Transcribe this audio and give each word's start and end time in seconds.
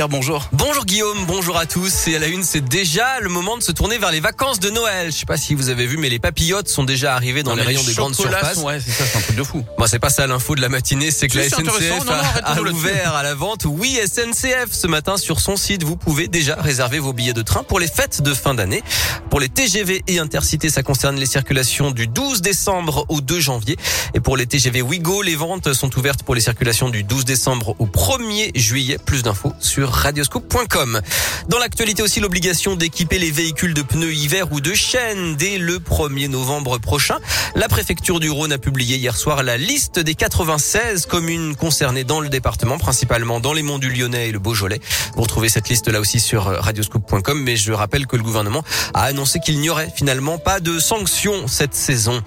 Pierre, 0.00 0.08
bonjour. 0.08 0.48
Bonjour 0.52 0.86
Guillaume, 0.86 1.26
bonjour 1.26 1.58
à 1.58 1.66
tous. 1.66 2.08
Et 2.08 2.16
à 2.16 2.18
la 2.18 2.28
une, 2.28 2.42
c'est 2.42 2.62
déjà 2.62 3.20
le 3.20 3.28
moment 3.28 3.58
de 3.58 3.62
se 3.62 3.70
tourner 3.70 3.98
vers 3.98 4.10
les 4.10 4.20
vacances 4.20 4.58
de 4.58 4.70
Noël. 4.70 5.12
Je 5.12 5.18
sais 5.18 5.26
pas 5.26 5.36
si 5.36 5.54
vous 5.54 5.68
avez 5.68 5.86
vu, 5.86 5.98
mais 5.98 6.08
les 6.08 6.18
papillotes 6.18 6.68
sont 6.68 6.84
déjà 6.84 7.14
arrivées 7.14 7.42
dans 7.42 7.54
les 7.54 7.60
rayons 7.60 7.82
des 7.82 7.92
grandes 7.92 8.14
surfaces. 8.14 8.56
Ouais, 8.62 8.80
c'est 8.80 8.92
ça, 8.92 9.04
c'est 9.04 9.18
un 9.18 9.20
truc 9.20 9.36
de 9.36 9.42
fou. 9.42 9.62
Bon, 9.76 9.84
c'est 9.86 9.98
pas 9.98 10.08
ça 10.08 10.26
l'info 10.26 10.54
de 10.54 10.62
la 10.62 10.70
matinée, 10.70 11.10
c'est 11.10 11.28
que 11.28 11.36
la. 11.36 11.50
SNCF 11.50 11.58
Non, 11.90 12.04
non, 12.06 12.12
a, 12.44 12.60
ouvert 12.62 13.14
à 13.14 13.22
la 13.22 13.34
vente. 13.34 13.66
Oui, 13.66 14.00
SNCF, 14.02 14.72
ce 14.72 14.86
matin 14.86 15.18
sur 15.18 15.38
son 15.38 15.56
site, 15.56 15.82
vous 15.82 15.96
pouvez 15.96 16.28
déjà 16.28 16.54
réserver 16.54 16.98
vos 16.98 17.12
billets 17.12 17.34
de 17.34 17.42
train 17.42 17.62
pour 17.62 17.78
les 17.78 17.86
fêtes 17.86 18.22
de 18.22 18.32
fin 18.32 18.54
d'année. 18.54 18.82
Pour 19.28 19.38
les 19.38 19.50
TGV 19.50 20.02
et 20.06 20.18
Intercités, 20.18 20.70
ça 20.70 20.82
concerne 20.82 21.16
les 21.16 21.26
circulations 21.26 21.90
du 21.90 22.06
12 22.06 22.40
décembre 22.40 23.04
au 23.10 23.20
2 23.20 23.38
janvier. 23.38 23.76
Et 24.14 24.20
pour 24.20 24.38
les 24.38 24.46
TGV 24.46 24.80
Ouigo, 24.80 25.20
les 25.20 25.36
ventes 25.36 25.74
sont 25.74 25.94
ouvertes 25.98 26.22
pour 26.22 26.34
les 26.34 26.40
circulations 26.40 26.88
du 26.88 27.02
12 27.02 27.26
décembre 27.26 27.76
au 27.78 27.86
1er 27.86 28.56
juillet. 28.56 28.96
Plus 29.04 29.22
d'infos 29.22 29.52
sur 29.60 29.89
radioscope.com. 29.90 31.00
Dans 31.48 31.58
l'actualité 31.58 32.02
aussi, 32.02 32.20
l'obligation 32.20 32.76
d'équiper 32.76 33.18
les 33.18 33.30
véhicules 33.30 33.74
de 33.74 33.82
pneus 33.82 34.12
hiver 34.12 34.52
ou 34.52 34.60
de 34.60 34.74
chaînes 34.74 35.36
dès 35.36 35.58
le 35.58 35.78
1er 35.78 36.28
novembre 36.28 36.78
prochain. 36.78 37.18
La 37.54 37.68
préfecture 37.68 38.20
du 38.20 38.30
Rhône 38.30 38.52
a 38.52 38.58
publié 38.58 38.96
hier 38.96 39.16
soir 39.16 39.42
la 39.42 39.56
liste 39.56 39.98
des 39.98 40.14
96 40.14 41.06
communes 41.06 41.56
concernées 41.56 42.04
dans 42.04 42.20
le 42.20 42.28
département, 42.28 42.78
principalement 42.78 43.40
dans 43.40 43.52
les 43.52 43.62
monts 43.62 43.78
du 43.78 43.90
Lyonnais 43.90 44.28
et 44.28 44.32
le 44.32 44.38
Beaujolais. 44.38 44.80
Vous 45.16 45.22
retrouvez 45.22 45.48
cette 45.48 45.68
liste 45.68 45.88
là 45.88 46.00
aussi 46.00 46.20
sur 46.20 46.44
radioscope.com, 46.44 47.42
mais 47.42 47.56
je 47.56 47.72
rappelle 47.72 48.06
que 48.06 48.16
le 48.16 48.22
gouvernement 48.22 48.64
a 48.94 49.04
annoncé 49.04 49.40
qu'il 49.40 49.60
n'y 49.60 49.70
aurait 49.70 49.92
finalement 49.94 50.38
pas 50.38 50.60
de 50.60 50.78
sanctions 50.78 51.46
cette 51.48 51.74
saison. 51.74 52.22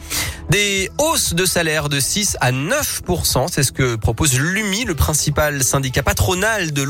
Des 0.50 0.91
hausses 1.00 1.34
de 1.34 1.45
salaire 1.45 1.89
de 1.89 2.00
6 2.00 2.38
à 2.41 2.52
9% 2.52 3.48
c'est 3.50 3.64
ce 3.64 3.72
que 3.72 3.95
propose 3.95 4.39
l'UMI, 4.39 4.86
le 4.86 4.95
principal 4.95 5.64
syndicat 5.64 6.03
patronal 6.03 6.72
de 6.73 6.81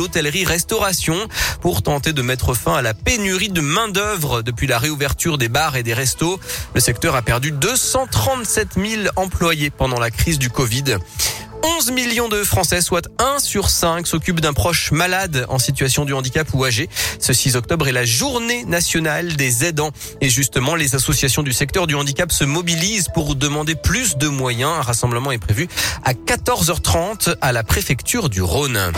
l'hôtellerie-restauration, 0.64 1.16
pour 1.62 1.82
tenter 1.82 2.14
de 2.14 2.22
mettre 2.22 2.54
fin 2.54 2.76
à 2.76 2.82
la 2.82 2.94
pénurie 2.94 3.50
de 3.50 3.62
main-d'œuvre 3.62 4.42
depuis 4.42 4.68
la 4.68 4.80
réouverture 4.80 5.38
des 5.38 5.50
bars 5.50 5.76
et 5.76 5.84
des 5.84 5.94
restos. 5.94 6.40
Le 6.74 6.80
secteur 6.80 7.16
a 7.16 7.22
perdu 7.22 7.52
237 7.52 8.70
000 8.76 9.04
employés 9.16 9.70
pendant 9.70 10.00
la 10.00 10.12
crise 10.12 10.40
du 10.40 10.50
Covid. 10.50 10.98
11 11.66 11.92
millions 11.92 12.28
de 12.28 12.44
Français, 12.44 12.82
soit 12.82 13.08
1 13.20 13.40
sur 13.40 13.70
5, 13.70 14.06
s'occupent 14.06 14.42
d'un 14.42 14.52
proche 14.52 14.92
malade 14.92 15.46
en 15.48 15.60
situation 15.60 16.04
de 16.04 16.14
handicap 16.14 16.48
ou 16.54 16.66
âgé. 16.66 16.90
Ce 17.20 17.32
6 17.32 17.56
octobre 17.56 17.88
est 17.88 17.94
la 17.94 18.04
journée 18.04 18.66
nationale 18.66 19.38
des 19.38 19.64
aidants. 19.64 19.92
Et 20.20 20.30
justement, 20.30 20.76
les 20.76 20.94
associations 20.94 21.42
du 21.42 21.54
secteur 21.54 21.88
du 21.88 21.96
handicap 21.96 22.34
se 22.34 22.44
mobilisent 22.44 23.08
pour 23.14 23.36
demander 23.36 23.76
plus 23.76 24.18
de 24.18 24.28
moyens. 24.28 24.72
Un 24.78 24.82
rassemblement 24.82 25.32
est 25.32 25.38
prévu 25.38 25.70
à 26.04 26.12
14h30 26.14 27.36
à 27.40 27.54
la 27.54 27.64
préfecture 27.64 28.28
du 28.30 28.42
Rhône. 28.42 28.92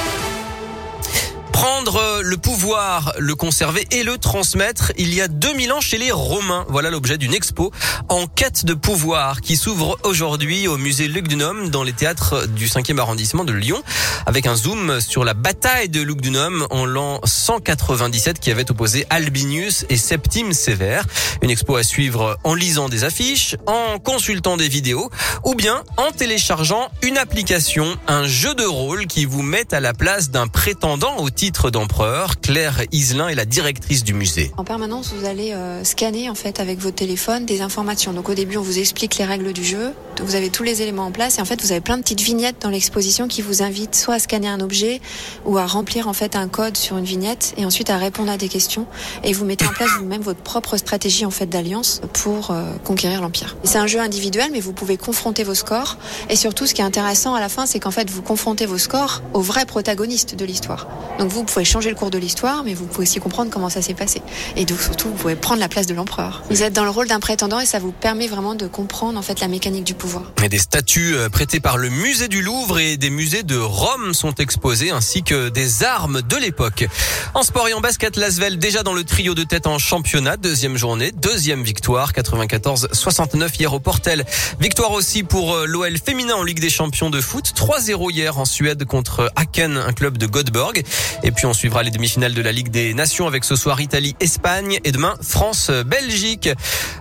Prendre 1.55 2.19
le 2.21 2.35
pouvoir, 2.35 3.13
le 3.17 3.33
conserver 3.33 3.87
et 3.91 4.03
le 4.03 4.17
transmettre 4.17 4.91
il 4.97 5.13
y 5.13 5.21
a 5.21 5.29
2000 5.29 5.71
ans 5.71 5.79
chez 5.79 5.97
les 5.97 6.11
Romains. 6.11 6.65
Voilà 6.67 6.89
l'objet 6.89 7.17
d'une 7.17 7.33
expo 7.33 7.71
en 8.09 8.27
quête 8.27 8.65
de 8.65 8.73
pouvoir 8.73 9.39
qui 9.39 9.55
s'ouvre 9.55 9.97
aujourd'hui 10.03 10.67
au 10.67 10.75
musée 10.75 11.07
Lugdunum 11.07 11.69
dans 11.69 11.83
les 11.83 11.93
théâtres 11.93 12.45
du 12.45 12.67
5e 12.67 12.99
arrondissement 12.99 13.45
de 13.45 13.53
Lyon 13.53 13.81
avec 14.25 14.47
un 14.47 14.55
zoom 14.57 14.99
sur 14.99 15.23
la 15.23 15.33
bataille 15.33 15.87
de 15.87 16.01
Lugdunum 16.01 16.67
en 16.71 16.85
l'an 16.85 17.21
197 17.23 18.41
qui 18.41 18.51
avait 18.51 18.69
opposé 18.69 19.05
Albinius 19.09 19.85
et 19.87 19.95
Septime 19.95 20.51
Sévère. 20.51 21.05
Une 21.41 21.51
expo 21.51 21.77
à 21.77 21.83
suivre 21.83 22.37
en 22.43 22.53
lisant 22.53 22.89
des 22.89 23.05
affiches, 23.05 23.55
en 23.65 23.97
consultant 23.99 24.57
des 24.57 24.67
vidéos 24.67 25.09
ou 25.45 25.55
bien 25.55 25.83
en 25.95 26.11
téléchargeant 26.11 26.89
une 27.01 27.17
application, 27.17 27.95
un 28.09 28.27
jeu 28.27 28.53
de 28.55 28.65
rôle 28.65 29.07
qui 29.07 29.23
vous 29.23 29.41
met 29.41 29.73
à 29.73 29.79
la 29.79 29.93
place 29.93 30.31
d'un 30.31 30.47
prétendant 30.47 31.15
au 31.19 31.29
titre 31.29 31.44
d'empereur. 31.71 32.39
Claire 32.39 32.83
Iselin 32.91 33.27
est 33.29 33.35
la 33.35 33.45
directrice 33.45 34.03
du 34.03 34.13
musée. 34.13 34.51
En 34.57 34.63
permanence, 34.63 35.13
vous 35.13 35.25
allez 35.25 35.53
euh, 35.53 35.83
scanner 35.83 36.29
en 36.29 36.35
fait 36.35 36.59
avec 36.59 36.79
votre 36.79 36.95
téléphone 36.95 37.45
des 37.45 37.61
informations. 37.61 38.13
Donc 38.13 38.29
au 38.29 38.33
début, 38.33 38.57
on 38.57 38.61
vous 38.61 38.79
explique 38.79 39.17
les 39.17 39.25
règles 39.25 39.53
du 39.53 39.63
jeu. 39.63 39.93
Vous 40.21 40.35
avez 40.35 40.49
tous 40.49 40.63
les 40.63 40.81
éléments 40.81 41.05
en 41.05 41.11
place 41.11 41.37
et 41.37 41.41
en 41.41 41.45
fait, 41.45 41.61
vous 41.61 41.71
avez 41.71 41.81
plein 41.81 41.97
de 41.97 42.01
petites 42.01 42.21
vignettes 42.21 42.55
dans 42.61 42.69
l'exposition 42.69 43.27
qui 43.27 43.41
vous 43.41 43.61
invitent 43.61 43.95
soit 43.95 44.15
à 44.15 44.19
scanner 44.19 44.47
un 44.47 44.61
objet 44.61 45.01
ou 45.45 45.57
à 45.57 45.65
remplir 45.65 46.07
en 46.07 46.13
fait 46.13 46.35
un 46.35 46.47
code 46.47 46.77
sur 46.77 46.97
une 46.97 47.03
vignette 47.03 47.53
et 47.57 47.65
ensuite 47.65 47.89
à 47.89 47.97
répondre 47.97 48.31
à 48.31 48.37
des 48.37 48.47
questions. 48.47 48.87
Et 49.23 49.33
vous 49.33 49.45
mettez 49.45 49.65
en 49.65 49.73
place 49.73 49.89
vous-même 49.99 50.21
votre 50.21 50.39
propre 50.39 50.77
stratégie 50.77 51.25
en 51.25 51.31
fait 51.31 51.47
d'alliance 51.47 52.01
pour 52.13 52.51
euh, 52.51 52.63
conquérir 52.83 53.21
l'empire. 53.21 53.57
C'est 53.63 53.77
un 53.77 53.87
jeu 53.87 53.99
individuel, 53.99 54.49
mais 54.51 54.61
vous 54.61 54.73
pouvez 54.73 54.97
confronter 54.97 55.43
vos 55.43 55.53
scores. 55.53 55.97
Et 56.29 56.35
surtout, 56.35 56.65
ce 56.65 56.73
qui 56.73 56.81
est 56.81 56.85
intéressant 56.85 57.35
à 57.35 57.39
la 57.39 57.49
fin, 57.49 57.65
c'est 57.65 57.79
qu'en 57.79 57.91
fait, 57.91 58.09
vous 58.09 58.21
confrontez 58.21 58.65
vos 58.65 58.77
scores 58.77 59.21
aux 59.33 59.41
vrais 59.41 59.65
protagonistes 59.65 60.35
de 60.35 60.45
l'histoire. 60.45 60.87
Donc 61.19 61.29
vous 61.29 61.43
pouvez 61.43 61.65
changer 61.65 61.89
le 61.89 61.95
cours 61.95 62.09
de 62.09 62.17
l'histoire, 62.17 62.63
mais 62.63 62.73
vous 62.73 62.85
pouvez 62.85 63.03
aussi 63.03 63.19
comprendre 63.19 63.51
comment 63.51 63.69
ça 63.69 63.81
s'est 63.81 63.93
passé. 63.93 64.21
Et 64.55 64.65
donc 64.65 64.79
surtout, 64.79 65.09
vous 65.09 65.15
pouvez 65.15 65.35
prendre 65.35 65.59
la 65.59 65.69
place 65.69 65.87
de 65.87 65.93
l'empereur. 65.93 66.43
Vous 66.49 66.63
êtes 66.63 66.73
dans 66.73 66.83
le 66.83 66.89
rôle 66.89 67.07
d'un 67.07 67.19
prétendant 67.19 67.59
et 67.59 67.65
ça 67.65 67.79
vous 67.79 67.91
permet 67.91 68.27
vraiment 68.27 68.55
de 68.55 68.67
comprendre 68.67 69.19
en 69.19 69.21
fait 69.21 69.39
la 69.39 69.47
mécanique 69.47 69.83
du 69.83 69.93
pouvoir. 69.93 70.04
Et 70.43 70.49
des 70.49 70.59
statues 70.59 71.15
euh, 71.15 71.29
prêtées 71.29 71.59
par 71.59 71.77
le 71.77 71.89
musée 71.89 72.27
du 72.27 72.41
Louvre 72.41 72.79
et 72.79 72.97
des 72.97 73.09
musées 73.09 73.43
de 73.43 73.57
Rome 73.57 74.13
sont 74.13 74.33
exposées, 74.35 74.91
ainsi 74.91 75.23
que 75.23 75.49
des 75.49 75.83
armes 75.83 76.21
de 76.21 76.35
l'époque. 76.35 76.85
En 77.33 77.43
sport 77.43 77.67
et 77.67 77.73
en 77.73 77.81
basket, 77.81 78.15
Lasvel 78.17 78.59
déjà 78.59 78.83
dans 78.83 78.93
le 78.93 79.03
trio 79.03 79.33
de 79.33 79.43
tête 79.43 79.67
en 79.67 79.79
championnat, 79.79 80.37
deuxième 80.37 80.77
journée, 80.77 81.11
deuxième 81.11 81.63
victoire, 81.63 82.11
94-69 82.13 83.59
hier 83.59 83.73
au 83.73 83.79
Portel. 83.79 84.25
Victoire 84.59 84.91
aussi 84.91 85.23
pour 85.23 85.55
euh, 85.55 85.65
l'OL 85.65 85.97
féminin 85.97 86.35
en 86.35 86.43
Ligue 86.43 86.59
des 86.59 86.69
Champions 86.69 87.09
de 87.09 87.21
foot, 87.21 87.53
3-0 87.55 88.11
hier 88.11 88.37
en 88.37 88.45
Suède 88.45 88.85
contre 88.85 89.31
Aken, 89.35 89.77
un 89.77 89.93
club 89.93 90.17
de 90.17 90.27
Göteborg. 90.27 90.83
Et 91.23 91.31
puis 91.31 91.45
on 91.45 91.53
suivra 91.53 91.83
les 91.83 91.91
demi-finales 91.91 92.33
de 92.33 92.41
la 92.41 92.51
Ligue 92.51 92.69
des 92.69 92.93
Nations 92.93 93.27
avec 93.27 93.43
ce 93.43 93.55
soir 93.55 93.81
Italie-Espagne 93.81 94.79
et 94.83 94.91
demain 94.91 95.15
France-Belgique. 95.21 96.49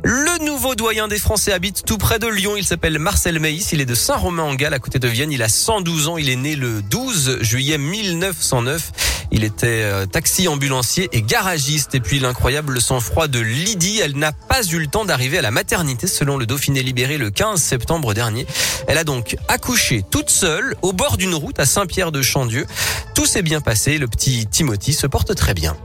Le 0.02 0.44
nouveau 0.44 0.74
doyen 0.74 1.08
des 1.08 1.18
Français 1.18 1.52
habite 1.52 1.84
tout 1.84 1.98
près 1.98 2.18
de 2.18 2.26
Lyon. 2.26 2.54
Il 2.56 2.64
s'appelle 2.64 2.93
Marcel 2.98 3.38
Meis. 3.38 3.60
Il 3.72 3.80
est 3.80 3.86
de 3.86 3.94
Saint-Romain-en-Galles 3.94 4.74
à 4.74 4.78
côté 4.78 4.98
de 4.98 5.08
Vienne. 5.08 5.32
Il 5.32 5.42
a 5.42 5.48
112 5.48 6.08
ans. 6.08 6.16
Il 6.16 6.28
est 6.28 6.36
né 6.36 6.56
le 6.56 6.82
12 6.82 7.42
juillet 7.42 7.78
1909. 7.78 8.92
Il 9.30 9.44
était 9.44 9.82
euh, 9.82 10.06
taxi 10.06 10.48
ambulancier 10.48 11.08
et 11.12 11.22
garagiste. 11.22 11.94
Et 11.94 12.00
puis 12.00 12.20
l'incroyable 12.20 12.80
sang-froid 12.80 13.28
de 13.28 13.40
Lydie. 13.40 14.00
Elle 14.02 14.16
n'a 14.16 14.32
pas 14.32 14.62
eu 14.64 14.78
le 14.78 14.86
temps 14.86 15.04
d'arriver 15.04 15.38
à 15.38 15.42
la 15.42 15.50
maternité 15.50 16.06
selon 16.06 16.36
le 16.36 16.46
Dauphiné 16.46 16.82
libéré 16.82 17.18
le 17.18 17.30
15 17.30 17.60
septembre 17.60 18.14
dernier. 18.14 18.46
Elle 18.86 18.98
a 18.98 19.04
donc 19.04 19.36
accouché 19.48 20.04
toute 20.10 20.30
seule 20.30 20.76
au 20.82 20.92
bord 20.92 21.16
d'une 21.16 21.34
route 21.34 21.58
à 21.58 21.66
Saint-Pierre 21.66 22.12
de 22.12 22.22
Chandieu. 22.22 22.66
Tout 23.14 23.26
s'est 23.26 23.42
bien 23.42 23.60
passé. 23.60 23.98
Le 23.98 24.08
petit 24.08 24.46
Timothy 24.46 24.92
se 24.92 25.06
porte 25.06 25.34
très 25.34 25.54
bien. 25.54 25.76